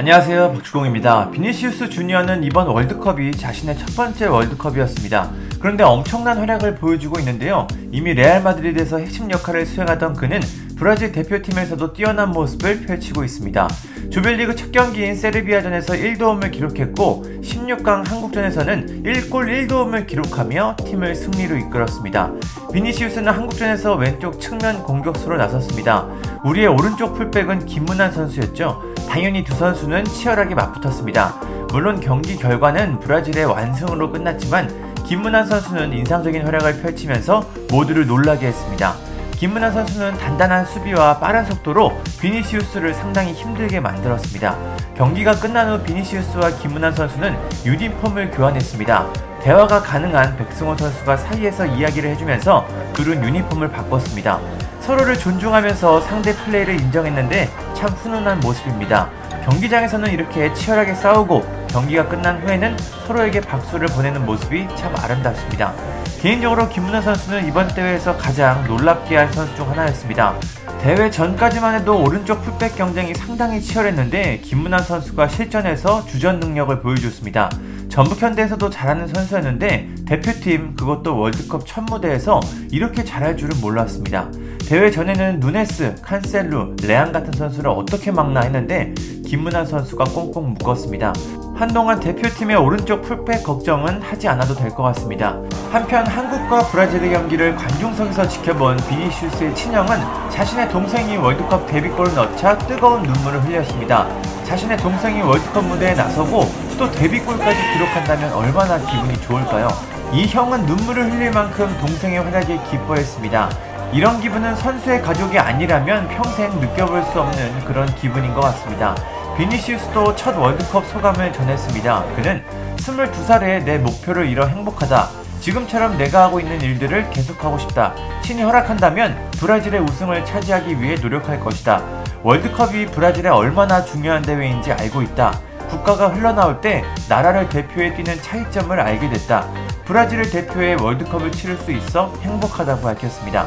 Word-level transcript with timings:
안녕하세요 0.00 0.54
박주공입니다. 0.54 1.30
비니시우스 1.30 1.90
주니어는 1.90 2.42
이번 2.42 2.68
월드컵이 2.68 3.32
자신의 3.32 3.76
첫 3.76 3.94
번째 3.94 4.28
월드컵이었습니다. 4.28 5.30
그런데 5.60 5.84
엄청난 5.84 6.38
활약을 6.38 6.76
보여주고 6.76 7.18
있는데요. 7.18 7.68
이미 7.92 8.14
레알 8.14 8.42
마드리드에서 8.42 8.96
핵심 8.96 9.30
역할을 9.30 9.66
수행하던 9.66 10.14
그는 10.14 10.40
브라질 10.78 11.12
대표팀에서도 11.12 11.92
뛰어난 11.92 12.30
모습을 12.30 12.86
펼치고 12.86 13.24
있습니다. 13.24 13.68
조별리그 14.08 14.56
첫 14.56 14.72
경기인 14.72 15.14
세르비아전에서 15.14 15.92
1도움을 15.92 16.50
기록했고 16.50 17.26
16강 17.42 18.08
한국전에서는 18.08 19.02
1골 19.04 19.68
1도움을 19.68 20.06
기록하며 20.06 20.76
팀을 20.86 21.14
승리로 21.14 21.58
이끌었습니다. 21.58 22.32
비니시우스는 22.72 23.30
한국전에서 23.30 23.96
왼쪽 23.96 24.40
측면 24.40 24.82
공격수로 24.82 25.36
나섰습니다. 25.36 26.08
우리의 26.42 26.68
오른쪽 26.68 27.14
풀백은 27.14 27.66
김문환 27.66 28.12
선수였죠. 28.12 28.82
당연히 29.08 29.44
두 29.44 29.54
선수는 29.54 30.04
치열하게 30.04 30.54
맞붙었습니다. 30.54 31.34
물론 31.70 32.00
경기 32.00 32.36
결과는 32.36 33.00
브라질의 33.00 33.44
완승으로 33.44 34.10
끝났지만 34.10 34.94
김문환 35.04 35.46
선수는 35.46 35.92
인상적인 35.92 36.46
활약을 36.46 36.80
펼치면서 36.80 37.44
모두를 37.70 38.06
놀라게 38.06 38.46
했습니다. 38.46 38.94
김문환 39.32 39.72
선수는 39.72 40.16
단단한 40.18 40.64
수비와 40.64 41.18
빠른 41.18 41.44
속도로 41.44 42.00
비니시우스를 42.20 42.94
상당히 42.94 43.32
힘들게 43.32 43.80
만들었습니다. 43.80 44.56
경기가 44.96 45.34
끝난 45.38 45.70
후 45.70 45.82
비니시우스와 45.82 46.50
김문환 46.58 46.94
선수는 46.94 47.36
유니폼을 47.64 48.30
교환했습니다. 48.30 49.06
대화가 49.42 49.80
가능한 49.80 50.36
백승호 50.36 50.76
선수가 50.76 51.16
사이에서 51.16 51.66
이야기를 51.66 52.10
해주면서 52.10 52.66
둘은 52.92 53.24
유니폼을 53.24 53.70
바꿨습니다. 53.70 54.38
서로를 54.80 55.18
존중하면서 55.18 56.00
상대 56.02 56.34
플레이를 56.34 56.80
인정했는데 56.80 57.48
참 57.74 57.90
훈훈한 57.90 58.40
모습입니다. 58.40 59.10
경기장에서는 59.44 60.10
이렇게 60.10 60.52
치열하게 60.52 60.94
싸우고 60.94 61.68
경기가 61.68 62.08
끝난 62.08 62.40
후에는 62.42 62.76
서로에게 63.06 63.40
박수를 63.40 63.88
보내는 63.88 64.26
모습이 64.26 64.68
참 64.76 64.94
아름답습니다. 64.96 65.72
개인적으로 66.20 66.68
김문호 66.68 67.00
선수는 67.00 67.46
이번 67.48 67.68
대회에서 67.68 68.16
가장 68.16 68.66
놀랍게 68.66 69.16
한 69.16 69.32
선수 69.32 69.54
중 69.56 69.70
하나였습니다. 69.70 70.34
대회 70.82 71.10
전까지만 71.10 71.74
해도 71.74 72.02
오른쪽 72.02 72.42
풀백 72.42 72.76
경쟁이 72.76 73.14
상당히 73.14 73.60
치열했는데 73.60 74.40
김문환 74.40 74.82
선수가 74.82 75.28
실전에서 75.28 76.06
주전 76.06 76.40
능력을 76.40 76.80
보여줬습니다. 76.80 77.50
전북현대에서도 77.90 78.70
잘하는 78.70 79.08
선수였는데 79.08 79.88
대표팀 80.06 80.76
그것도 80.76 81.18
월드컵 81.18 81.66
첫 81.66 81.82
무대에서 81.82 82.40
이렇게 82.70 83.04
잘할 83.04 83.36
줄은 83.36 83.60
몰랐습니다. 83.60 84.30
대회 84.66 84.90
전에는 84.90 85.40
누네스, 85.40 85.96
칸셀루, 86.00 86.76
레안 86.84 87.12
같은 87.12 87.32
선수를 87.32 87.70
어떻게 87.70 88.12
막나 88.12 88.42
했는데 88.42 88.94
김문환 89.26 89.66
선수가 89.66 90.04
꽁꽁 90.04 90.54
묶었습니다. 90.54 91.12
한동안 91.60 92.00
대표팀의 92.00 92.56
오른쪽 92.56 93.02
풀백 93.02 93.44
걱정은 93.44 94.00
하지 94.00 94.26
않아도 94.28 94.54
될 94.54 94.70
것 94.70 94.82
같습니다. 94.82 95.36
한편 95.70 96.06
한국과 96.06 96.62
브라질의 96.70 97.10
경기를 97.10 97.54
관중석에서 97.54 98.26
지켜본 98.28 98.78
비니슈스의 98.88 99.54
친형은 99.54 99.98
자신의 100.30 100.70
동생이 100.70 101.18
월드컵 101.18 101.66
데뷔골을 101.66 102.14
넣자 102.14 102.56
뜨거운 102.60 103.02
눈물을 103.02 103.44
흘렸습니다. 103.44 104.08
자신의 104.44 104.78
동생이 104.78 105.20
월드컵 105.20 105.62
무대에 105.66 105.92
나서고 105.92 106.50
또 106.78 106.90
데뷔골까지 106.90 107.58
기록한다면 107.74 108.32
얼마나 108.32 108.78
기분이 108.78 109.20
좋을까요? 109.20 109.68
이 110.14 110.26
형은 110.26 110.64
눈물을 110.64 111.12
흘릴 111.12 111.30
만큼 111.30 111.76
동생의 111.78 112.20
활약에 112.20 112.58
기뻐했습니다. 112.70 113.50
이런 113.92 114.18
기분은 114.18 114.56
선수의 114.56 115.02
가족이 115.02 115.38
아니라면 115.38 116.08
평생 116.08 116.58
느껴볼 116.58 117.02
수 117.12 117.20
없는 117.20 117.64
그런 117.66 117.86
기분인 117.96 118.32
것 118.32 118.40
같습니다. 118.40 118.94
비니시우스도 119.36 120.16
첫 120.16 120.36
월드컵 120.36 120.86
소감을 120.86 121.32
전했습니다. 121.32 122.04
그는 122.16 122.44
22살에 122.76 123.64
내 123.64 123.78
목표를 123.78 124.26
이뤄 124.28 124.46
행복하다. 124.46 125.08
지금처럼 125.40 125.96
내가 125.96 126.24
하고 126.24 126.40
있는 126.40 126.60
일들을 126.60 127.10
계속하고 127.10 127.58
싶다. 127.58 127.94
신이 128.22 128.42
허락한다면 128.42 129.30
브라질의 129.32 129.80
우승을 129.80 130.24
차지하기 130.26 130.80
위해 130.80 130.96
노력할 130.96 131.40
것이다. 131.40 131.82
월드컵이 132.22 132.86
브라질에 132.86 133.30
얼마나 133.30 133.82
중요한 133.82 134.20
대회인지 134.20 134.72
알고 134.72 135.00
있다. 135.02 135.40
국가가 135.70 136.08
흘러나올 136.08 136.60
때 136.60 136.84
나라를 137.08 137.48
대표해 137.48 137.94
뛰는 137.94 138.20
차이점을 138.20 138.78
알게 138.78 139.08
됐다. 139.08 139.46
브라질을 139.86 140.30
대표해 140.30 140.74
월드컵을 140.74 141.32
치를 141.32 141.56
수 141.56 141.72
있어 141.72 142.12
행복하다고 142.20 142.82
밝혔습니다. 142.82 143.46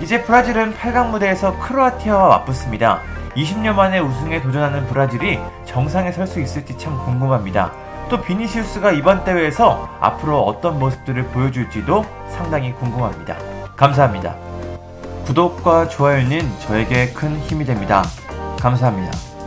이제 0.00 0.22
브라질은 0.22 0.74
8강 0.74 1.10
무대에서 1.10 1.58
크로아티아와 1.60 2.28
맞붙습니다. 2.28 3.02
20년 3.36 3.74
만에 3.74 3.98
우승에 3.98 4.40
도전하는 4.40 4.86
브라질이 4.86 5.38
정상에 5.64 6.12
설 6.12 6.26
수 6.26 6.40
있을지 6.40 6.76
참 6.78 6.96
궁금합니다. 7.04 7.72
또 8.08 8.20
비니시우스가 8.20 8.92
이번 8.92 9.24
대회에서 9.24 9.88
앞으로 10.00 10.40
어떤 10.42 10.78
모습들을 10.78 11.24
보여줄지도 11.28 12.04
상당히 12.30 12.72
궁금합니다. 12.72 13.36
감사합니다. 13.76 14.34
구독과 15.26 15.88
좋아요는 15.88 16.40
저에게 16.60 17.12
큰 17.12 17.38
힘이 17.38 17.64
됩니다. 17.64 18.02
감사합니다. 18.60 19.37